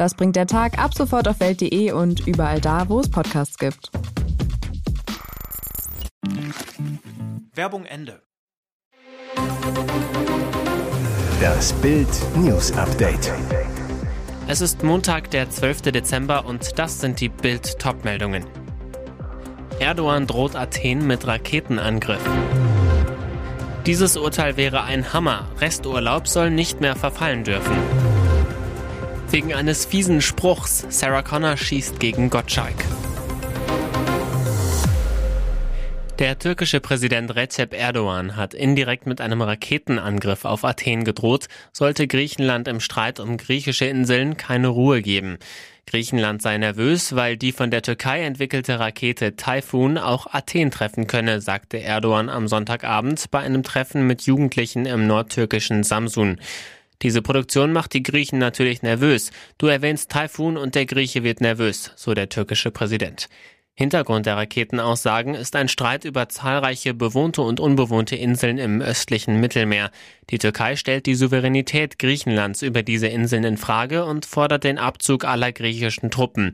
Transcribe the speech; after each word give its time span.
Das 0.00 0.14
bringt 0.14 0.34
der 0.34 0.46
Tag 0.46 0.78
ab 0.78 0.94
sofort 0.94 1.28
auf 1.28 1.40
welt.de 1.40 1.92
und 1.92 2.26
überall 2.26 2.58
da, 2.58 2.88
wo 2.88 3.00
es 3.00 3.10
Podcasts 3.10 3.58
gibt. 3.58 3.90
Werbung 7.52 7.84
Ende. 7.84 8.22
Das 11.38 11.74
Bild 11.74 12.08
News 12.34 12.72
Update. 12.78 13.30
Es 14.48 14.62
ist 14.62 14.82
Montag, 14.82 15.30
der 15.32 15.50
12. 15.50 15.82
Dezember 15.92 16.46
und 16.46 16.78
das 16.78 17.02
sind 17.02 17.20
die 17.20 17.28
Bild 17.28 17.78
Topmeldungen. 17.78 18.46
Erdogan 19.80 20.26
droht 20.26 20.56
Athen 20.56 21.06
mit 21.06 21.26
Raketenangriff. 21.26 22.24
Dieses 23.84 24.16
Urteil 24.16 24.56
wäre 24.56 24.82
ein 24.84 25.12
Hammer. 25.12 25.50
Resturlaub 25.58 26.26
soll 26.26 26.50
nicht 26.50 26.80
mehr 26.80 26.96
verfallen 26.96 27.44
dürfen. 27.44 27.99
Wegen 29.30 29.54
eines 29.54 29.84
fiesen 29.84 30.20
Spruchs, 30.20 30.84
Sarah 30.88 31.22
Connor 31.22 31.56
schießt 31.56 32.00
gegen 32.00 32.30
Gottschalk. 32.30 32.74
Der 36.18 36.36
türkische 36.36 36.80
Präsident 36.80 37.36
Recep 37.36 37.72
Erdogan 37.72 38.34
hat 38.34 38.54
indirekt 38.54 39.06
mit 39.06 39.20
einem 39.20 39.40
Raketenangriff 39.40 40.44
auf 40.44 40.64
Athen 40.64 41.04
gedroht, 41.04 41.46
sollte 41.72 42.08
Griechenland 42.08 42.66
im 42.66 42.80
Streit 42.80 43.20
um 43.20 43.36
griechische 43.36 43.84
Inseln 43.84 44.36
keine 44.36 44.66
Ruhe 44.66 45.00
geben. 45.00 45.38
Griechenland 45.86 46.42
sei 46.42 46.58
nervös, 46.58 47.14
weil 47.14 47.36
die 47.36 47.52
von 47.52 47.70
der 47.70 47.82
Türkei 47.82 48.22
entwickelte 48.22 48.80
Rakete 48.80 49.36
Typhoon 49.36 49.96
auch 49.96 50.26
Athen 50.32 50.72
treffen 50.72 51.06
könne, 51.06 51.40
sagte 51.40 51.80
Erdogan 51.80 52.28
am 52.28 52.48
Sonntagabend 52.48 53.30
bei 53.30 53.38
einem 53.38 53.62
Treffen 53.62 54.08
mit 54.08 54.22
Jugendlichen 54.22 54.86
im 54.86 55.06
nordtürkischen 55.06 55.84
Samsun. 55.84 56.38
Diese 57.02 57.22
Produktion 57.22 57.72
macht 57.72 57.94
die 57.94 58.02
Griechen 58.02 58.38
natürlich 58.38 58.82
nervös. 58.82 59.30
Du 59.56 59.66
erwähnst 59.66 60.10
Typhoon 60.10 60.56
und 60.56 60.74
der 60.74 60.86
Grieche 60.86 61.24
wird 61.24 61.40
nervös, 61.40 61.92
so 61.96 62.12
der 62.12 62.28
türkische 62.28 62.70
Präsident. 62.70 63.28
Hintergrund 63.74 64.26
der 64.26 64.36
Raketenaussagen 64.36 65.34
ist 65.34 65.56
ein 65.56 65.68
Streit 65.68 66.04
über 66.04 66.28
zahlreiche 66.28 66.92
bewohnte 66.92 67.40
und 67.40 67.60
unbewohnte 67.60 68.14
Inseln 68.14 68.58
im 68.58 68.82
östlichen 68.82 69.40
Mittelmeer. 69.40 69.90
Die 70.28 70.36
Türkei 70.36 70.76
stellt 70.76 71.06
die 71.06 71.14
Souveränität 71.14 71.98
Griechenlands 71.98 72.60
über 72.60 72.82
diese 72.82 73.06
Inseln 73.06 73.44
in 73.44 73.56
Frage 73.56 74.04
und 74.04 74.26
fordert 74.26 74.64
den 74.64 74.76
Abzug 74.76 75.24
aller 75.24 75.52
griechischen 75.52 76.10
Truppen. 76.10 76.52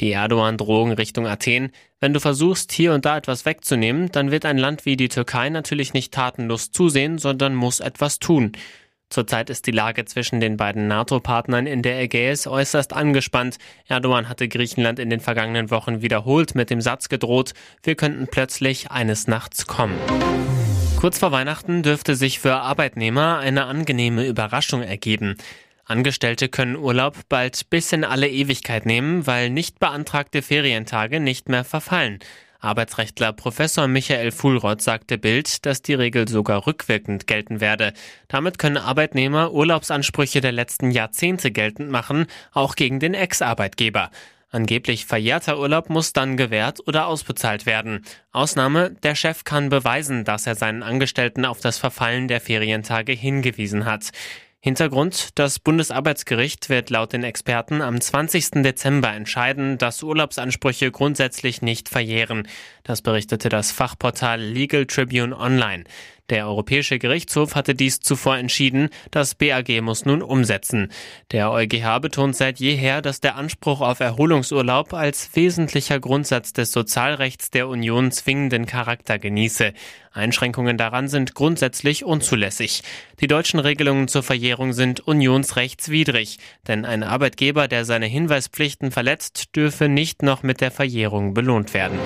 Die 0.00 0.12
Erdogan-Drohung 0.12 0.92
Richtung 0.92 1.26
Athen. 1.26 1.72
Wenn 2.00 2.14
du 2.14 2.20
versuchst, 2.20 2.72
hier 2.72 2.94
und 2.94 3.04
da 3.04 3.18
etwas 3.18 3.44
wegzunehmen, 3.44 4.10
dann 4.10 4.30
wird 4.30 4.46
ein 4.46 4.56
Land 4.56 4.86
wie 4.86 4.96
die 4.96 5.10
Türkei 5.10 5.50
natürlich 5.50 5.92
nicht 5.92 6.14
tatenlos 6.14 6.70
zusehen, 6.70 7.18
sondern 7.18 7.54
muss 7.54 7.80
etwas 7.80 8.18
tun. 8.18 8.52
Zurzeit 9.12 9.50
ist 9.50 9.66
die 9.66 9.72
Lage 9.72 10.06
zwischen 10.06 10.40
den 10.40 10.56
beiden 10.56 10.88
NATO-Partnern 10.88 11.66
in 11.66 11.82
der 11.82 12.00
Ägäis 12.00 12.46
äußerst 12.46 12.94
angespannt. 12.94 13.58
Erdogan 13.86 14.26
hatte 14.26 14.48
Griechenland 14.48 14.98
in 14.98 15.10
den 15.10 15.20
vergangenen 15.20 15.70
Wochen 15.70 16.00
wiederholt 16.00 16.54
mit 16.54 16.70
dem 16.70 16.80
Satz 16.80 17.10
gedroht, 17.10 17.52
wir 17.82 17.94
könnten 17.94 18.26
plötzlich 18.26 18.90
eines 18.90 19.26
Nachts 19.26 19.66
kommen. 19.66 19.98
Kurz 20.98 21.18
vor 21.18 21.30
Weihnachten 21.30 21.82
dürfte 21.82 22.16
sich 22.16 22.38
für 22.38 22.54
Arbeitnehmer 22.54 23.38
eine 23.38 23.66
angenehme 23.66 24.26
Überraschung 24.26 24.82
ergeben. 24.82 25.36
Angestellte 25.84 26.48
können 26.48 26.76
Urlaub 26.76 27.16
bald 27.28 27.68
bis 27.68 27.92
in 27.92 28.04
alle 28.04 28.30
Ewigkeit 28.30 28.86
nehmen, 28.86 29.26
weil 29.26 29.50
nicht 29.50 29.78
beantragte 29.78 30.40
Ferientage 30.40 31.20
nicht 31.20 31.50
mehr 31.50 31.64
verfallen. 31.64 32.20
Arbeitsrechtler 32.62 33.32
Professor 33.32 33.88
Michael 33.88 34.30
Fuhlrott 34.30 34.80
sagte 34.80 35.18
Bild, 35.18 35.66
dass 35.66 35.82
die 35.82 35.94
Regel 35.94 36.28
sogar 36.28 36.66
rückwirkend 36.66 37.26
gelten 37.26 37.60
werde. 37.60 37.92
Damit 38.28 38.58
können 38.58 38.76
Arbeitnehmer 38.76 39.52
Urlaubsansprüche 39.52 40.40
der 40.40 40.52
letzten 40.52 40.92
Jahrzehnte 40.92 41.50
geltend 41.50 41.90
machen, 41.90 42.26
auch 42.52 42.76
gegen 42.76 43.00
den 43.00 43.14
Ex-Arbeitgeber. 43.14 44.10
Angeblich 44.50 45.06
verjährter 45.06 45.58
Urlaub 45.58 45.90
muss 45.90 46.12
dann 46.12 46.36
gewährt 46.36 46.86
oder 46.86 47.06
ausbezahlt 47.06 47.66
werden. 47.66 48.04
Ausnahme, 48.32 48.90
der 49.02 49.14
Chef 49.14 49.44
kann 49.44 49.70
beweisen, 49.70 50.24
dass 50.24 50.46
er 50.46 50.54
seinen 50.54 50.82
Angestellten 50.82 51.44
auf 51.44 51.60
das 51.60 51.78
Verfallen 51.78 52.28
der 52.28 52.40
Ferientage 52.40 53.12
hingewiesen 53.12 53.86
hat. 53.86 54.10
Hintergrund, 54.64 55.30
das 55.40 55.58
Bundesarbeitsgericht 55.58 56.68
wird 56.68 56.88
laut 56.88 57.12
den 57.12 57.24
Experten 57.24 57.82
am 57.82 58.00
20. 58.00 58.62
Dezember 58.62 59.12
entscheiden, 59.12 59.76
dass 59.76 60.04
Urlaubsansprüche 60.04 60.92
grundsätzlich 60.92 61.62
nicht 61.62 61.88
verjähren. 61.88 62.46
Das 62.84 63.02
berichtete 63.02 63.48
das 63.48 63.72
Fachportal 63.72 64.40
Legal 64.40 64.86
Tribune 64.86 65.36
Online. 65.36 65.82
Der 66.30 66.46
Europäische 66.46 66.98
Gerichtshof 66.98 67.56
hatte 67.56 67.74
dies 67.74 68.00
zuvor 68.00 68.38
entschieden, 68.38 68.90
das 69.10 69.34
BAG 69.34 69.82
muss 69.82 70.04
nun 70.04 70.22
umsetzen. 70.22 70.90
Der 71.32 71.50
EuGH 71.50 71.98
betont 72.00 72.36
seit 72.36 72.60
jeher, 72.60 73.02
dass 73.02 73.20
der 73.20 73.36
Anspruch 73.36 73.80
auf 73.80 74.00
Erholungsurlaub 74.00 74.94
als 74.94 75.30
wesentlicher 75.34 75.98
Grundsatz 75.98 76.52
des 76.52 76.72
Sozialrechts 76.72 77.50
der 77.50 77.68
Union 77.68 78.12
zwingenden 78.12 78.66
Charakter 78.66 79.18
genieße. 79.18 79.72
Einschränkungen 80.12 80.78
daran 80.78 81.08
sind 81.08 81.34
grundsätzlich 81.34 82.04
unzulässig. 82.04 82.82
Die 83.20 83.26
deutschen 83.26 83.58
Regelungen 83.60 84.08
zur 84.08 84.22
Verjährung 84.22 84.72
sind 84.72 85.00
unionsrechtswidrig, 85.00 86.38
denn 86.68 86.84
ein 86.84 87.02
Arbeitgeber, 87.02 87.66
der 87.66 87.84
seine 87.84 88.06
Hinweispflichten 88.06 88.90
verletzt, 88.90 89.56
dürfe 89.56 89.88
nicht 89.88 90.22
noch 90.22 90.42
mit 90.42 90.60
der 90.60 90.70
Verjährung 90.70 91.34
belohnt 91.34 91.74
werden. 91.74 91.98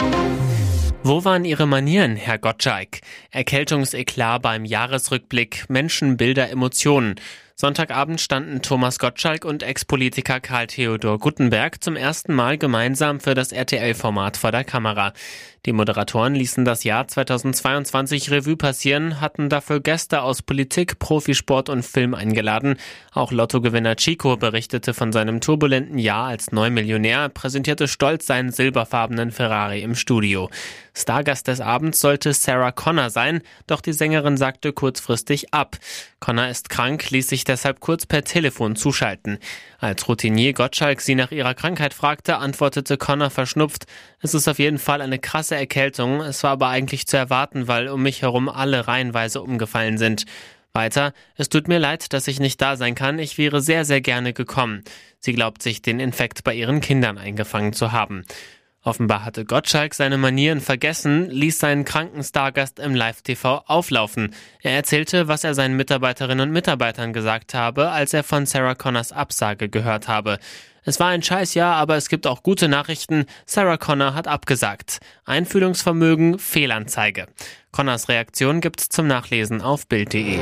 Wo 1.08 1.24
waren 1.24 1.44
Ihre 1.44 1.68
Manieren, 1.68 2.16
Herr 2.16 2.36
Gottschalk? 2.36 2.98
Erkältungseklar 3.30 4.40
beim 4.40 4.64
Jahresrückblick, 4.64 5.66
Menschenbilder, 5.68 6.50
Emotionen. 6.50 7.14
Sonntagabend 7.54 8.20
standen 8.20 8.60
Thomas 8.60 8.98
Gottschalk 8.98 9.44
und 9.44 9.62
Ex-Politiker 9.62 10.40
Karl 10.40 10.66
Theodor 10.66 11.20
Guttenberg 11.20 11.80
zum 11.80 11.94
ersten 11.94 12.34
Mal 12.34 12.58
gemeinsam 12.58 13.20
für 13.20 13.34
das 13.34 13.52
RTL-Format 13.52 14.36
vor 14.36 14.50
der 14.50 14.64
Kamera. 14.64 15.12
Die 15.66 15.72
Moderatoren 15.72 16.36
ließen 16.36 16.64
das 16.64 16.84
Jahr 16.84 17.08
2022 17.08 18.30
Revue 18.30 18.56
passieren, 18.56 19.20
hatten 19.20 19.48
dafür 19.48 19.80
Gäste 19.80 20.22
aus 20.22 20.40
Politik, 20.40 21.00
Profisport 21.00 21.68
und 21.68 21.84
Film 21.84 22.14
eingeladen. 22.14 22.76
Auch 23.12 23.32
Lottogewinner 23.32 23.96
Chico 23.96 24.36
berichtete 24.36 24.94
von 24.94 25.12
seinem 25.12 25.40
turbulenten 25.40 25.98
Jahr 25.98 26.28
als 26.28 26.52
Neumillionär, 26.52 27.30
präsentierte 27.30 27.88
stolz 27.88 28.26
seinen 28.26 28.52
silberfarbenen 28.52 29.32
Ferrari 29.32 29.82
im 29.82 29.96
Studio. 29.96 30.50
Stargast 30.94 31.48
des 31.48 31.60
Abends 31.60 31.98
sollte 31.98 32.32
Sarah 32.32 32.70
Connor 32.70 33.10
sein, 33.10 33.42
doch 33.66 33.80
die 33.80 33.92
Sängerin 33.92 34.36
sagte 34.36 34.72
kurzfristig 34.72 35.52
ab. 35.52 35.76
Connor 36.20 36.46
ist 36.46 36.70
krank, 36.70 37.10
ließ 37.10 37.28
sich 37.28 37.42
deshalb 37.42 37.80
kurz 37.80 38.06
per 38.06 38.22
Telefon 38.22 38.76
zuschalten. 38.76 39.38
Als 39.78 40.08
Routinier 40.08 40.54
Gottschalk 40.54 41.02
sie 41.02 41.14
nach 41.14 41.32
ihrer 41.32 41.54
Krankheit 41.54 41.92
fragte, 41.92 42.38
antwortete 42.38 42.96
Connor 42.96 43.30
verschnupft, 43.30 43.86
es 44.20 44.34
ist 44.34 44.48
auf 44.48 44.58
jeden 44.58 44.78
Fall 44.78 45.00
eine 45.00 45.18
krasse 45.18 45.56
Erkältung, 45.56 46.20
es 46.20 46.42
war 46.42 46.52
aber 46.52 46.68
eigentlich 46.68 47.06
zu 47.06 47.16
erwarten, 47.16 47.68
weil 47.68 47.88
um 47.88 48.02
mich 48.02 48.22
herum 48.22 48.48
alle 48.48 48.88
reihenweise 48.88 49.42
umgefallen 49.42 49.98
sind. 49.98 50.24
Weiter, 50.72 51.12
es 51.36 51.48
tut 51.48 51.68
mir 51.68 51.78
leid, 51.78 52.12
dass 52.12 52.28
ich 52.28 52.38
nicht 52.38 52.60
da 52.60 52.76
sein 52.76 52.94
kann, 52.94 53.18
ich 53.18 53.38
wäre 53.38 53.60
sehr, 53.60 53.84
sehr 53.84 54.00
gerne 54.00 54.32
gekommen. 54.32 54.84
Sie 55.18 55.32
glaubt 55.32 55.62
sich 55.62 55.82
den 55.82 56.00
Infekt 56.00 56.44
bei 56.44 56.54
ihren 56.54 56.80
Kindern 56.80 57.18
eingefangen 57.18 57.72
zu 57.72 57.92
haben. 57.92 58.24
Offenbar 58.86 59.24
hatte 59.24 59.44
Gottschalk 59.44 59.94
seine 59.94 60.16
Manieren 60.16 60.60
vergessen, 60.60 61.28
ließ 61.28 61.58
seinen 61.58 61.84
kranken 61.84 62.22
Stargast 62.22 62.78
im 62.78 62.94
Live-TV 62.94 63.64
auflaufen. 63.66 64.32
Er 64.62 64.76
erzählte, 64.76 65.26
was 65.26 65.42
er 65.42 65.54
seinen 65.54 65.76
Mitarbeiterinnen 65.76 66.48
und 66.48 66.52
Mitarbeitern 66.52 67.12
gesagt 67.12 67.52
habe, 67.52 67.90
als 67.90 68.14
er 68.14 68.22
von 68.22 68.46
Sarah 68.46 68.76
Connors 68.76 69.10
Absage 69.10 69.68
gehört 69.68 70.06
habe. 70.06 70.38
Es 70.88 71.00
war 71.00 71.08
ein 71.08 71.22
Scheißjahr, 71.22 71.74
aber 71.74 71.96
es 71.96 72.08
gibt 72.08 72.28
auch 72.28 72.44
gute 72.44 72.68
Nachrichten. 72.68 73.26
Sarah 73.44 73.76
Connor 73.76 74.14
hat 74.14 74.28
abgesagt. 74.28 75.00
Einfühlungsvermögen, 75.24 76.38
Fehlanzeige. 76.38 77.26
Connors 77.72 78.08
Reaktion 78.08 78.60
gibt's 78.60 78.88
zum 78.88 79.08
Nachlesen 79.08 79.62
auf 79.62 79.88
Bild.de. 79.88 80.38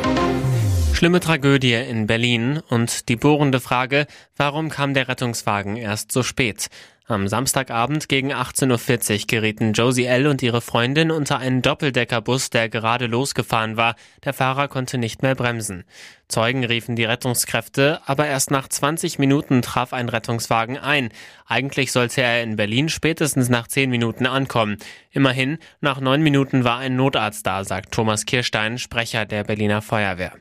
Schlimme 0.92 1.20
Tragödie 1.20 1.72
in 1.72 2.06
Berlin 2.06 2.60
und 2.68 3.08
die 3.08 3.16
bohrende 3.16 3.58
Frage, 3.58 4.06
warum 4.36 4.68
kam 4.68 4.92
der 4.92 5.08
Rettungswagen 5.08 5.76
erst 5.76 6.12
so 6.12 6.22
spät? 6.22 6.68
Am 7.06 7.28
Samstagabend 7.28 8.08
gegen 8.08 8.32
18.40 8.32 9.12
Uhr 9.20 9.26
gerieten 9.26 9.74
Josie 9.74 10.06
L. 10.06 10.26
und 10.26 10.42
ihre 10.42 10.62
Freundin 10.62 11.10
unter 11.10 11.36
einen 11.36 11.60
Doppeldeckerbus, 11.60 12.48
der 12.48 12.70
gerade 12.70 13.08
losgefahren 13.08 13.76
war. 13.76 13.94
Der 14.24 14.32
Fahrer 14.32 14.68
konnte 14.68 14.96
nicht 14.96 15.20
mehr 15.20 15.34
bremsen. 15.34 15.84
Zeugen 16.28 16.64
riefen 16.64 16.96
die 16.96 17.04
Rettungskräfte, 17.04 18.00
aber 18.06 18.26
erst 18.26 18.50
nach 18.50 18.68
20 18.68 19.18
Minuten 19.18 19.60
traf 19.60 19.92
ein 19.92 20.08
Rettungswagen 20.08 20.78
ein. 20.78 21.10
Eigentlich 21.46 21.92
sollte 21.92 22.22
er 22.22 22.42
in 22.42 22.56
Berlin 22.56 22.88
spätestens 22.88 23.50
nach 23.50 23.68
10 23.68 23.90
Minuten 23.90 24.24
ankommen. 24.24 24.78
Immerhin, 25.10 25.58
nach 25.82 26.00
9 26.00 26.22
Minuten 26.22 26.64
war 26.64 26.78
ein 26.78 26.96
Notarzt 26.96 27.46
da, 27.46 27.64
sagt 27.64 27.92
Thomas 27.92 28.24
Kirstein, 28.24 28.78
Sprecher 28.78 29.26
der 29.26 29.44
Berliner 29.44 29.82
Feuerwehr. 29.82 30.32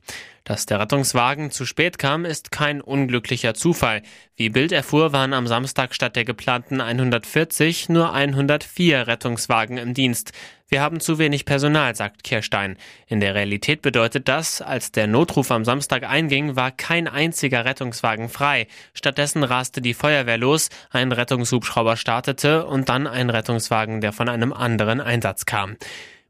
Dass 0.46 0.66
der 0.66 0.82
Rettungswagen 0.82 1.52
zu 1.52 1.66
spät 1.66 1.98
kam, 1.98 2.26
ist 2.26 2.52
kein 2.52 2.82
unglücklicher 2.82 3.54
Zufall. 3.54 4.02
Wie 4.36 4.50
Bild 4.50 4.74
erfuhr, 4.74 5.14
waren 5.14 5.32
am 5.32 5.48
Samstag 5.48 5.96
statt 5.96 6.18
der 6.18 6.26
geplanten 6.26 6.82
140 6.82 7.88
nur 7.88 8.14
104 8.14 9.08
Rettungswagen 9.08 9.78
im 9.78 9.94
Dienst. 9.94 10.34
Wir 10.68 10.82
haben 10.82 11.00
zu 11.00 11.18
wenig 11.18 11.46
Personal, 11.46 11.96
sagt 11.96 12.26
Kirstein. 12.26 12.76
In 13.08 13.22
der 13.22 13.36
Realität 13.36 13.82
bedeutet 13.82 14.28
das, 14.28 14.62
als 14.62 14.92
der 14.92 15.08
Notruf 15.08 15.50
am 15.50 15.64
Samstag 15.64 16.04
einging, 16.04 16.58
war 16.58 16.72
kein 16.72 17.08
einziger 17.08 17.64
Rettungswagen 17.64 18.28
frei. 18.28 18.68
Stattdessen 18.94 19.44
raste 19.44 19.82
die 19.82 19.94
Feuerwehr 19.94 20.38
los, 20.38 20.70
ein 20.90 21.14
Rettungshubschrauber 21.14 21.96
startete 21.96 22.66
und 22.66 22.90
dann 22.90 23.08
ein 23.08 23.30
Rettungswagen, 23.30 24.02
der 24.02 24.12
von 24.12 24.28
einem 24.28 24.52
anderen 24.52 25.00
Einsatz 25.00 25.46
kam. 25.46 25.78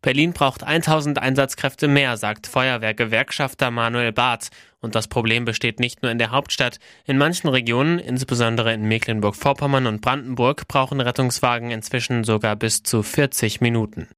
Berlin 0.04 0.34
braucht 0.34 0.64
1000 0.64 1.18
Einsatzkräfte 1.18 1.88
mehr, 1.88 2.18
sagt 2.18 2.46
Feuerwehrgewerkschafter 2.46 3.72
Manuel 3.72 4.12
Barth. 4.12 4.50
Und 4.82 4.96
das 4.96 5.08
Problem 5.08 5.46
besteht 5.46 5.80
nicht 5.80 6.04
nur 6.04 6.12
in 6.12 6.18
der 6.18 6.32
Hauptstadt. 6.32 6.78
In 7.06 7.18
manchen 7.18 7.48
Regionen, 7.48 8.00
insbesondere 8.00 8.74
in 8.74 8.84
Mecklenburg-Vorpommern 8.84 9.88
und 9.88 10.02
Brandenburg, 10.02 10.68
brauchen 10.68 11.00
Rettungswagen 11.00 11.72
inzwischen 11.72 12.26
sogar 12.26 12.58
bis 12.58 12.84
zu 12.84 13.02
40 13.02 13.62
Minuten. 13.62 14.10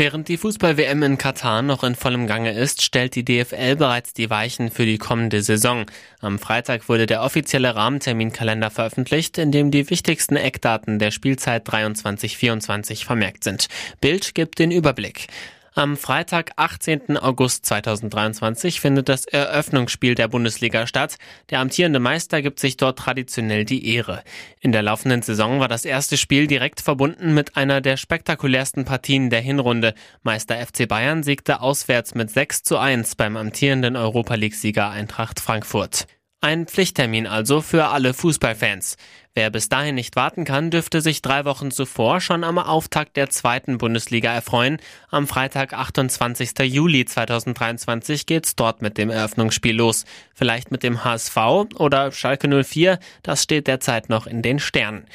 Während 0.00 0.28
die 0.28 0.36
Fußball-WM 0.36 1.02
in 1.02 1.18
Katar 1.18 1.60
noch 1.60 1.82
in 1.82 1.96
vollem 1.96 2.28
Gange 2.28 2.52
ist, 2.52 2.82
stellt 2.82 3.16
die 3.16 3.24
DFL 3.24 3.74
bereits 3.74 4.12
die 4.12 4.30
Weichen 4.30 4.70
für 4.70 4.86
die 4.86 4.96
kommende 4.96 5.42
Saison. 5.42 5.86
Am 6.20 6.38
Freitag 6.38 6.88
wurde 6.88 7.06
der 7.06 7.20
offizielle 7.24 7.74
Rahmenterminkalender 7.74 8.70
veröffentlicht, 8.70 9.38
in 9.38 9.50
dem 9.50 9.72
die 9.72 9.90
wichtigsten 9.90 10.36
Eckdaten 10.36 11.00
der 11.00 11.10
Spielzeit 11.10 11.68
23-24 11.68 13.04
vermerkt 13.04 13.42
sind. 13.42 13.66
Bild 14.00 14.36
gibt 14.36 14.60
den 14.60 14.70
Überblick. 14.70 15.26
Am 15.74 15.96
Freitag, 15.96 16.52
18. 16.56 17.18
August 17.18 17.66
2023, 17.66 18.80
findet 18.80 19.08
das 19.08 19.26
Eröffnungsspiel 19.26 20.14
der 20.14 20.28
Bundesliga 20.28 20.86
statt. 20.86 21.16
Der 21.50 21.60
amtierende 21.60 22.00
Meister 22.00 22.42
gibt 22.42 22.58
sich 22.58 22.76
dort 22.76 22.98
traditionell 22.98 23.64
die 23.64 23.94
Ehre. 23.94 24.22
In 24.60 24.72
der 24.72 24.82
laufenden 24.82 25.22
Saison 25.22 25.60
war 25.60 25.68
das 25.68 25.84
erste 25.84 26.16
Spiel 26.16 26.46
direkt 26.46 26.80
verbunden 26.80 27.34
mit 27.34 27.56
einer 27.56 27.80
der 27.80 27.96
spektakulärsten 27.96 28.84
Partien 28.84 29.30
der 29.30 29.40
Hinrunde. 29.40 29.94
Meister 30.22 30.56
FC 30.56 30.88
Bayern 30.88 31.22
siegte 31.22 31.60
auswärts 31.60 32.14
mit 32.14 32.30
6 32.30 32.62
zu 32.62 32.78
1 32.78 33.14
beim 33.16 33.36
amtierenden 33.36 33.96
Europa 33.96 34.34
League-Sieger 34.34 34.90
Eintracht 34.90 35.38
Frankfurt. 35.38 36.06
Ein 36.40 36.66
Pflichttermin 36.66 37.26
also 37.26 37.60
für 37.60 37.86
alle 37.86 38.14
Fußballfans. 38.14 38.96
Wer 39.38 39.50
bis 39.50 39.68
dahin 39.68 39.94
nicht 39.94 40.16
warten 40.16 40.44
kann, 40.44 40.72
dürfte 40.72 41.00
sich 41.00 41.22
drei 41.22 41.44
Wochen 41.44 41.70
zuvor 41.70 42.20
schon 42.20 42.42
am 42.42 42.58
Auftakt 42.58 43.16
der 43.16 43.30
zweiten 43.30 43.78
Bundesliga 43.78 44.32
erfreuen. 44.32 44.78
Am 45.10 45.28
Freitag, 45.28 45.74
28. 45.74 46.58
Juli 46.64 47.04
2023 47.04 48.26
geht's 48.26 48.56
dort 48.56 48.82
mit 48.82 48.98
dem 48.98 49.10
Eröffnungsspiel 49.10 49.76
los. 49.76 50.06
Vielleicht 50.34 50.72
mit 50.72 50.82
dem 50.82 51.04
HSV 51.04 51.36
oder 51.76 52.10
Schalke 52.10 52.48
04, 52.64 52.98
das 53.22 53.44
steht 53.44 53.68
derzeit 53.68 54.08
noch 54.08 54.26
in 54.26 54.42
den 54.42 54.58
Sternen. 54.58 55.06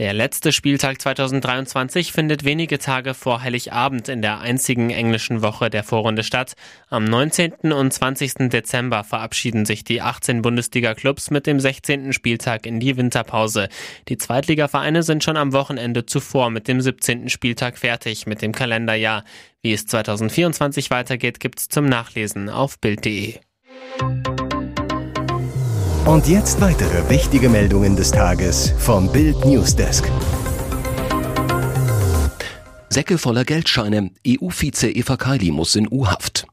Der 0.00 0.14
letzte 0.14 0.50
Spieltag 0.50 0.98
2023 0.98 2.10
findet 2.10 2.42
wenige 2.42 2.78
Tage 2.78 3.12
vor 3.12 3.42
Heiligabend 3.42 4.08
in 4.08 4.22
der 4.22 4.40
einzigen 4.40 4.88
englischen 4.88 5.42
Woche 5.42 5.68
der 5.68 5.84
Vorrunde 5.84 6.24
statt. 6.24 6.54
Am 6.88 7.04
19. 7.04 7.70
und 7.70 7.92
20. 7.92 8.48
Dezember 8.48 9.04
verabschieden 9.04 9.66
sich 9.66 9.84
die 9.84 10.00
18 10.00 10.40
Bundesliga-Clubs 10.40 11.30
mit 11.30 11.46
dem 11.46 11.60
16. 11.60 12.14
Spieltag 12.14 12.64
in 12.64 12.80
die 12.80 12.96
Winterpause. 12.96 13.68
Die 14.08 14.16
Zweitligavereine 14.16 15.02
sind 15.02 15.22
schon 15.22 15.36
am 15.36 15.52
Wochenende 15.52 16.06
zuvor 16.06 16.48
mit 16.48 16.66
dem 16.66 16.80
17. 16.80 17.28
Spieltag 17.28 17.76
fertig 17.76 18.26
mit 18.26 18.40
dem 18.40 18.52
Kalenderjahr. 18.52 19.22
Wie 19.60 19.74
es 19.74 19.84
2024 19.84 20.90
weitergeht, 20.90 21.40
gibt's 21.40 21.68
zum 21.68 21.84
Nachlesen 21.84 22.48
auf 22.48 22.78
Bild.de. 22.78 23.34
Und 26.06 26.26
jetzt 26.26 26.60
weitere 26.60 27.08
wichtige 27.08 27.48
Meldungen 27.48 27.94
des 27.94 28.10
Tages 28.10 28.72
vom 28.78 29.12
Bild 29.12 29.44
Newsdesk. 29.44 30.10
Säcke 32.88 33.18
voller 33.18 33.44
Geldscheine. 33.44 34.10
EU-Vize 34.26 34.90
Eva 34.90 35.16
Kaili 35.16 35.50
muss 35.52 35.76
in 35.76 35.86
U-Haft. 35.90 36.46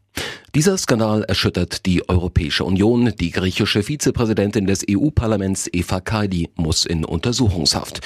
Dieser 0.55 0.77
Skandal 0.77 1.23
erschüttert 1.23 1.85
die 1.85 2.07
Europäische 2.07 2.63
Union. 2.63 3.13
Die 3.19 3.31
griechische 3.31 3.83
Vizepräsidentin 3.83 4.65
des 4.65 4.85
EU-Parlaments 4.89 5.69
Eva 5.71 5.99
Kaili 5.99 6.49
muss 6.55 6.85
in 6.85 7.03
Untersuchungshaft. 7.03 7.99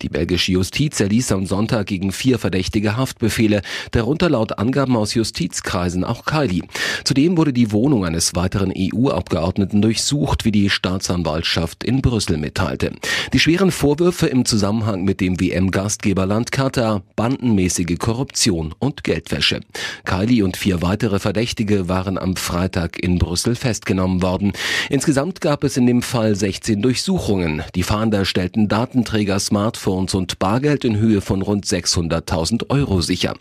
Die 0.00 0.08
belgische 0.08 0.52
Justiz 0.52 1.00
erließ 1.00 1.32
am 1.32 1.44
Sonntag 1.44 1.88
gegen 1.88 2.12
vier 2.12 2.38
verdächtige 2.38 2.96
Haftbefehle, 2.96 3.62
darunter 3.90 4.30
laut 4.30 4.58
Angaben 4.58 4.96
aus 4.96 5.14
Justizkreisen 5.14 6.04
auch 6.04 6.24
Kaili. 6.24 6.62
Zudem 7.02 7.36
wurde 7.36 7.52
die 7.52 7.72
Wohnung 7.72 8.04
eines 8.04 8.36
weiteren 8.36 8.72
EU-Abgeordneten 8.74 9.82
durchsucht, 9.82 10.44
wie 10.44 10.52
die 10.52 10.70
Staatsanwaltschaft 10.70 11.82
in 11.82 12.00
Brüssel 12.00 12.38
mitteilte. 12.38 12.92
Die 13.32 13.40
schweren 13.40 13.72
Vorwürfe 13.72 14.28
im 14.28 14.44
Zusammenhang 14.44 15.02
mit 15.02 15.20
dem 15.20 15.40
WM-Gastgeberland 15.40 16.52
Katar, 16.52 17.02
bandenmäßige 17.16 17.98
Korruption 17.98 18.72
und 18.78 19.02
Geldwäsche. 19.02 19.60
Kaili 20.04 20.42
und 20.42 20.56
vier 20.56 20.80
weitere 20.80 21.18
Verdächtige 21.18 21.87
waren 21.88 21.98
waren 21.98 22.16
am 22.16 22.36
Freitag 22.36 23.02
in 23.02 23.18
Brüssel 23.18 23.56
festgenommen 23.56 24.22
worden. 24.22 24.52
Insgesamt 24.88 25.40
gab 25.40 25.64
es 25.64 25.76
in 25.76 25.84
dem 25.84 26.00
Fall 26.00 26.36
16 26.36 26.80
Durchsuchungen. 26.80 27.64
Die 27.74 27.82
Fahnder 27.82 28.24
stellten 28.24 28.68
Datenträger, 28.68 29.40
Smartphones 29.40 30.14
und 30.14 30.38
Bargeld 30.38 30.84
in 30.84 30.98
Höhe 30.98 31.20
von 31.20 31.42
rund 31.42 31.66
600.000 31.66 32.70
Euro 32.70 33.00
sicher. 33.00 33.34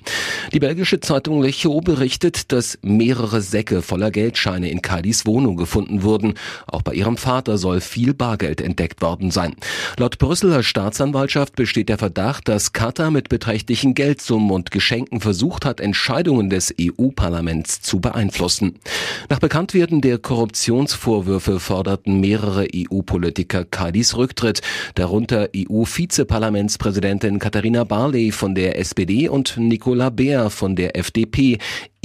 Die 0.53 0.59
belgische 0.59 0.99
Zeitung 0.99 1.43
L'Echo 1.43 1.83
berichtet, 1.83 2.51
dass 2.51 2.79
mehrere 2.81 3.41
Säcke 3.41 3.83
voller 3.83 4.09
Geldscheine 4.09 4.71
in 4.71 4.81
Kadis 4.81 5.27
Wohnung 5.27 5.55
gefunden 5.55 6.01
wurden. 6.01 6.33
Auch 6.65 6.81
bei 6.81 6.95
ihrem 6.95 7.17
Vater 7.17 7.59
soll 7.59 7.79
viel 7.79 8.15
Bargeld 8.15 8.59
entdeckt 8.59 9.03
worden 9.03 9.29
sein. 9.29 9.55
Laut 9.97 10.17
Brüsseler 10.17 10.63
Staatsanwaltschaft 10.63 11.55
besteht 11.55 11.89
der 11.89 11.99
Verdacht, 11.99 12.47
dass 12.47 12.73
Katar 12.73 13.11
mit 13.11 13.29
beträchtlichen 13.29 13.93
Geldsummen 13.93 14.49
und 14.49 14.71
Geschenken 14.71 15.21
versucht 15.21 15.63
hat, 15.63 15.79
Entscheidungen 15.79 16.49
des 16.49 16.73
EU-Parlaments 16.81 17.81
zu 17.81 17.99
beeinflussen 17.99 18.36
beschlossen. 18.37 18.77
Nach 19.29 19.39
Bekanntwerden 19.39 20.01
der 20.01 20.19
Korruptionsvorwürfe 20.19 21.59
forderten 21.59 22.19
mehrere 22.19 22.67
EU-Politiker 22.73 23.65
Kadis 23.65 24.15
Rücktritt, 24.15 24.61
darunter 24.93 25.49
EU-Vizeparlamentspräsidentin 25.55 27.39
Katharina 27.39 27.83
Barley 27.83 28.31
von 28.31 28.53
der 28.53 28.77
SPD 28.77 29.27
und 29.27 29.57
Nicola 29.57 30.11
Beer 30.11 30.51
von 30.51 30.75
der 30.75 30.95
FDP 30.95 31.57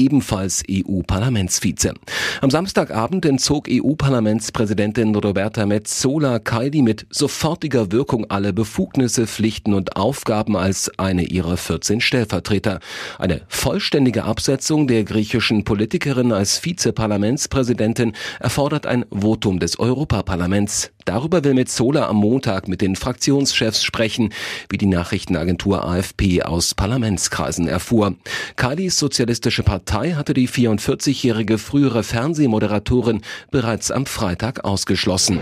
ebenfalls 0.03 0.65
EU-Parlamentsvize. 0.69 1.95
Am 2.41 2.51
Samstagabend 2.51 3.25
entzog 3.25 3.69
EU-Parlamentspräsidentin 3.71 5.15
Roberta 5.15 5.65
Metzola 5.65 6.41
Kaidi 6.41 6.83
mit 6.83 7.07
sofortiger 7.11 7.93
Wirkung 7.93 8.29
alle 8.29 8.53
Befugnisse, 8.53 9.29
Pflichten 9.29 9.75
und 9.75 9.97
Aufgaben 9.97 10.57
als 10.57 10.91
eine 10.99 11.25
ihrer 11.25 11.57
14 11.57 12.01
Stellvertreter. 12.01 12.81
Eine 13.19 13.43
vollständige 13.47 14.25
Absetzung 14.25 14.89
der 14.89 15.05
griechischen 15.05 15.63
Politikerin 15.63 16.33
als 16.33 16.65
Vizeparlamentspräsidentin 16.65 18.15
erfordert 18.41 18.87
ein 18.87 19.05
Votum 19.11 19.61
des 19.61 19.79
Europaparlaments. 19.79 20.91
Darüber 21.05 21.43
will 21.43 21.55
Metzola 21.55 22.09
am 22.09 22.17
Montag 22.17 22.69
mit 22.69 22.81
den 22.81 22.95
Fraktionschefs 22.95 23.83
sprechen, 23.83 24.33
wie 24.69 24.79
die 24.79 24.87
Nachrichtenagentur 24.87 25.85
AFP 25.85 26.43
aus 26.43 26.75
Parlamentskreisen 26.75 27.67
erfuhr. 27.67 28.15
Kadis 28.55 28.99
sozialistische 28.99 29.65
Partei 29.65 29.92
hatte 29.93 30.33
die 30.33 30.49
44-jährige 30.49 31.59
frühere 31.59 32.03
Fernsehmoderatorin 32.03 33.21
bereits 33.51 33.91
am 33.91 34.07
Freitag 34.07 34.65
ausgeschlossen. 34.65 35.39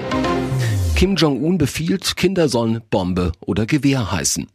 Kim 0.94 1.16
Jong-un 1.16 1.56
befiehlt, 1.56 2.16
Kinder 2.16 2.48
sollen 2.48 2.82
Bombe 2.90 3.32
oder 3.40 3.64
Gewehr 3.66 4.12
heißen. 4.12 4.46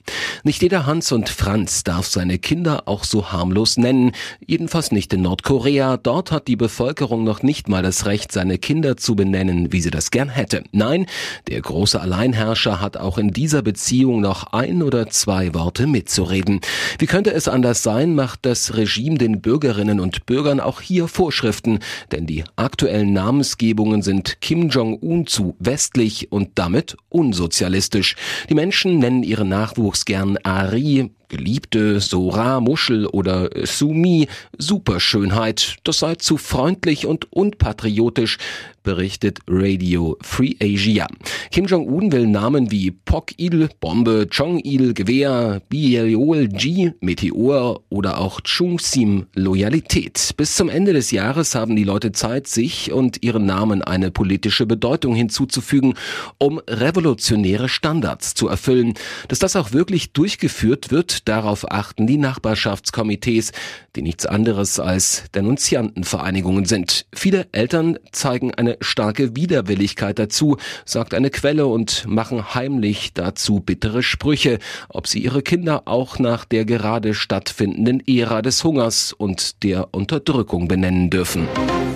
Nicht 0.44 0.62
jeder 0.62 0.86
Hans 0.86 1.12
und 1.12 1.30
Franz 1.30 1.84
darf 1.84 2.06
seine 2.06 2.38
Kinder 2.38 2.84
auch 2.86 3.04
so 3.04 3.32
harmlos 3.32 3.78
nennen, 3.78 4.12
jedenfalls 4.46 4.92
nicht 4.92 5.12
in 5.14 5.24
Nordkorea. 5.24 5.98
Dort 5.98 6.32
hat 6.32 6.48
die 6.48 6.56
Bevölkerung 6.56 7.24
noch 7.24 7.42
nicht 7.42 7.68
mal 7.68 7.82
das 7.82 8.06
Recht, 8.06 8.32
seine 8.32 8.60
Kinder 8.60 8.96
zu 8.96 9.16
benennen, 9.16 9.74
wie 9.74 9.82
sie 9.82 9.90
das 9.90 10.12
gern 10.12 10.30
hätte. 10.30 10.64
Nein, 10.72 11.08
der 11.48 11.62
große 11.62 12.00
Alleinherrscher 12.00 12.80
hat 12.80 12.96
auch 12.96 13.18
in 13.18 13.32
dieser 13.32 13.64
Beziehung 13.64 14.22
noch 14.22 14.54
ein 14.54 14.84
oder 14.84 15.10
zwei 15.10 15.56
Worte 15.56 15.88
mitzureden. 15.88 16.62
Wie 17.00 17.08
könnte 17.08 17.34
es 17.34 17.48
anders 17.48 17.82
sein, 17.82 18.14
macht 18.14 18.46
das 18.46 18.76
Regime 18.76 19.18
den 19.18 19.42
Bürgerinnen 19.42 20.00
und 20.00 20.28
Bürgern 20.28 20.60
auch 20.60 20.80
hier 20.80 21.08
Vorschriften, 21.08 21.80
denn 22.12 22.28
die 22.28 22.44
aktuellen 22.56 23.14
Namensgebungen 23.14 24.04
sind 24.04 24.42
Kim 24.42 24.70
Jong-un 24.70 25.26
zu 25.26 25.56
westlich 25.60 26.25
und 26.30 26.52
damit 26.56 26.98
unsozialistisch. 27.10 28.16
Die 28.50 28.56
Menschen 28.56 29.00
nennen 29.00 29.24
ihren 29.24 29.50
Nachwuchs 29.50 30.06
gern 30.06 30.38
Ari, 30.44 31.12
Geliebte, 31.28 32.00
Sora, 32.00 32.60
Muschel 32.60 33.06
oder 33.08 33.50
Sumi, 33.66 34.28
Superschönheit. 34.58 35.78
Das 35.84 36.00
sei 36.00 36.16
zu 36.16 36.38
freundlich 36.38 37.06
und 37.06 37.32
unpatriotisch, 37.32 38.38
berichtet 38.86 39.40
Radio 39.48 40.18
Free 40.22 40.54
Asia. 40.62 41.08
Kim 41.52 41.66
Jong-un 41.66 42.12
will 42.12 42.28
Namen 42.28 42.72
wie 42.72 42.92
Pok-il, 42.92 43.68
Bombe, 43.82 44.28
Chong-il, 44.30 44.94
Gewehr, 44.94 45.62
Bieliol-ji, 45.70 46.94
Meteor 47.02 47.82
oder 47.90 48.20
auch 48.20 48.40
Chung-sim, 48.42 49.26
Loyalität. 49.34 50.34
Bis 50.38 50.56
zum 50.56 50.70
Ende 50.70 50.94
des 50.94 51.12
Jahres 51.12 51.56
haben 51.56 51.76
die 51.76 51.84
Leute 51.84 52.12
Zeit, 52.12 52.48
sich 52.48 52.94
und 52.94 53.24
ihren 53.24 53.46
Namen 53.46 53.82
eine 53.82 54.12
politische 54.12 54.68
Bedeutung 54.68 55.16
hinzuzufügen, 55.16 55.96
um 56.38 56.60
revolutionäre 56.70 57.68
Standards 57.68 58.36
zu 58.36 58.48
erfüllen. 58.48 58.94
Dass 59.28 59.40
das 59.40 59.56
auch 59.56 59.74
wirklich 59.74 60.14
durchgeführt 60.14 60.92
wird, 60.92 61.25
darauf 61.26 61.72
achten 61.72 62.08
die 62.08 62.18
Nachbarschaftskomitees, 62.18 63.52
die 63.96 64.02
nichts 64.02 64.26
anderes 64.26 64.80
als 64.80 65.24
Denunziantenvereinigungen 65.34 66.66
sind. 66.66 67.06
Viele 67.14 67.48
Eltern 67.52 67.98
zeigen 68.12 68.54
eine 68.54 68.78
starke 68.82 69.36
Widerwilligkeit 69.36 70.20
dazu, 70.20 70.58
sagt 70.86 71.14
eine 71.14 71.30
Quelle 71.30 71.68
und 71.68 72.06
machen 72.08 72.54
heimlich 72.56 73.14
dazu 73.14 73.60
bittere 73.60 74.04
Sprüche, 74.04 74.60
ob 74.90 75.08
sie 75.08 75.20
ihre 75.20 75.42
Kinder 75.42 75.84
auch 75.86 76.20
nach 76.20 76.46
der 76.46 76.66
gerade 76.66 77.14
stattfindenden 77.14 78.02
Ära 78.08 78.42
des 78.42 78.64
Hungers 78.64 79.14
und 79.14 79.64
der 79.64 79.94
Unterdrückung 79.94 80.68
benennen 80.68 81.10
dürfen. 81.10 81.48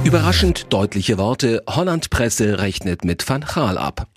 Überraschend 0.03 0.67
deutliche 0.69 1.17
Worte. 1.17 1.61
Holland-Presse 1.67 2.59
rechnet 2.59 3.03
mit 3.03 3.27
Van 3.27 3.41
Gaal 3.41 3.77
ab. 3.77 4.07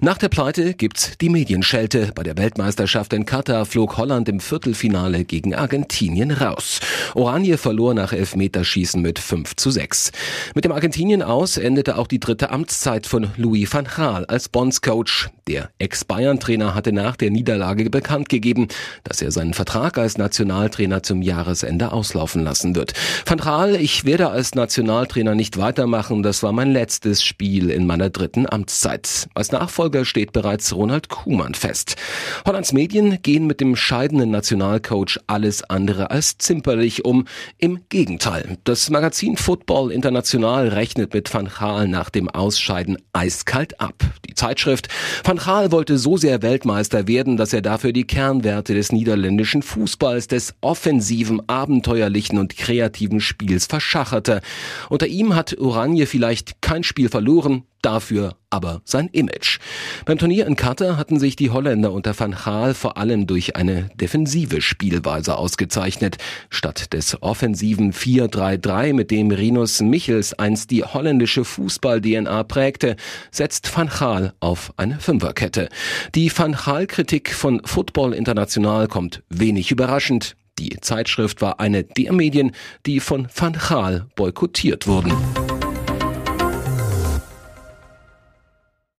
Nach 0.00 0.18
der 0.18 0.28
Pleite 0.28 0.74
gibt's 0.74 1.12
die 1.20 1.28
Medienschelte. 1.28 2.12
Bei 2.14 2.22
der 2.22 2.36
Weltmeisterschaft 2.36 3.12
in 3.12 3.26
Katar 3.26 3.66
flog 3.66 3.96
Holland 3.96 4.28
im 4.28 4.40
Viertelfinale 4.40 5.24
gegen 5.24 5.54
Argentinien 5.54 6.30
raus. 6.30 6.80
Oranje 7.14 7.58
verlor 7.58 7.94
nach 7.94 8.12
Elfmeterschießen 8.12 9.00
mit 9.00 9.18
5 9.18 9.56
zu 9.56 9.70
6. 9.70 10.12
Mit 10.54 10.64
dem 10.64 10.72
Argentinien 10.72 11.22
aus 11.22 11.56
endete 11.56 11.96
auch 11.98 12.06
die 12.06 12.20
dritte 12.20 12.50
Amtszeit 12.50 13.06
von 13.06 13.30
Louis 13.36 13.72
van 13.72 13.84
Gaal 13.84 14.24
als 14.26 14.48
Bondscoach. 14.48 15.28
Der 15.48 15.70
Ex-Bayern-Trainer 15.78 16.74
hatte 16.74 16.92
nach 16.92 17.16
der 17.16 17.30
Niederlage 17.30 17.90
bekannt 17.90 18.28
gegeben, 18.28 18.68
dass 19.04 19.22
er 19.22 19.30
seinen 19.30 19.54
Vertrag 19.54 19.98
als 19.98 20.18
Nationaltrainer 20.18 21.02
zum 21.02 21.22
Jahresende 21.22 21.92
auslaufen 21.92 22.42
lassen 22.42 22.74
wird. 22.74 22.92
Van 23.26 23.38
Gaal, 23.38 23.76
ich 23.76 24.04
werde 24.04 24.30
als 24.30 24.54
Nationaltrainer 24.54 25.34
nicht 25.34 25.58
weitermachen. 25.58 26.22
Das 26.22 26.42
war 26.42 26.52
mein 26.52 26.72
letztes 26.72 27.22
Spiel 27.22 27.70
in 27.70 27.86
meiner 27.86 28.10
dritten 28.10 28.48
Amtszeit. 28.48 29.28
Als 29.34 29.51
Nachfolger 29.52 30.04
steht 30.04 30.32
bereits 30.32 30.74
Ronald 30.74 31.08
Kuhmann 31.08 31.54
fest. 31.54 31.96
Hollands 32.44 32.72
Medien 32.72 33.22
gehen 33.22 33.46
mit 33.46 33.60
dem 33.60 33.76
scheidenden 33.76 34.30
Nationalcoach 34.30 35.18
alles 35.26 35.62
andere 35.62 36.10
als 36.10 36.38
zimperlich 36.38 37.04
um. 37.04 37.26
Im 37.58 37.80
Gegenteil. 37.88 38.58
Das 38.64 38.90
Magazin 38.90 39.36
Football 39.36 39.92
International 39.92 40.68
rechnet 40.68 41.14
mit 41.14 41.32
Van 41.32 41.48
Gaal 41.48 41.88
nach 41.88 42.10
dem 42.10 42.28
Ausscheiden 42.28 42.98
eiskalt 43.12 43.80
ab. 43.80 43.94
Die 44.28 44.34
Zeitschrift 44.34 44.88
Van 45.24 45.36
Gaal 45.36 45.72
wollte 45.72 45.98
so 45.98 46.16
sehr 46.16 46.42
Weltmeister 46.42 47.06
werden, 47.06 47.36
dass 47.36 47.52
er 47.52 47.62
dafür 47.62 47.92
die 47.92 48.06
Kernwerte 48.06 48.74
des 48.74 48.92
niederländischen 48.92 49.62
Fußballs, 49.62 50.26
des 50.26 50.54
offensiven, 50.60 51.42
abenteuerlichen 51.48 52.38
und 52.38 52.56
kreativen 52.56 53.20
Spiels 53.20 53.66
verschacherte. 53.66 54.40
Unter 54.88 55.06
ihm 55.06 55.34
hat 55.34 55.58
Oranje 55.58 56.06
vielleicht 56.06 56.62
kein 56.62 56.82
Spiel 56.82 57.08
verloren, 57.08 57.64
dafür 57.82 58.36
aber 58.52 58.82
sein 58.84 59.08
Image. 59.12 59.58
Beim 60.04 60.18
Turnier 60.18 60.46
in 60.46 60.56
Katar 60.56 60.96
hatten 60.96 61.18
sich 61.18 61.36
die 61.36 61.50
Holländer 61.50 61.92
unter 61.92 62.18
Van 62.18 62.32
Gaal 62.32 62.74
vor 62.74 62.96
allem 62.96 63.26
durch 63.26 63.56
eine 63.56 63.88
defensive 63.94 64.60
Spielweise 64.60 65.36
ausgezeichnet. 65.36 66.18
Statt 66.50 66.92
des 66.92 67.22
offensiven 67.22 67.92
4-3-3, 67.92 68.92
mit 68.92 69.10
dem 69.10 69.30
Rinus 69.30 69.80
Michels 69.80 70.34
einst 70.34 70.70
die 70.70 70.84
holländische 70.84 71.44
Fußball-DNA 71.44 72.42
prägte, 72.44 72.96
setzt 73.30 73.74
Van 73.76 73.88
Gaal 73.88 74.34
auf 74.40 74.72
eine 74.76 75.00
Fünferkette. 75.00 75.68
Die 76.14 76.30
Van 76.36 76.52
Gaal-Kritik 76.52 77.32
von 77.32 77.62
Football 77.64 78.12
International 78.12 78.86
kommt 78.86 79.22
wenig 79.30 79.70
überraschend. 79.70 80.36
Die 80.58 80.78
Zeitschrift 80.80 81.40
war 81.40 81.58
eine 81.60 81.84
der 81.84 82.12
Medien, 82.12 82.52
die 82.84 83.00
von 83.00 83.28
Van 83.34 83.54
Gaal 83.54 84.06
boykottiert 84.14 84.86
wurden. 84.86 85.12